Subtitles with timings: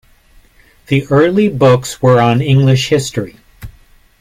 [0.87, 3.37] The early books were on English history.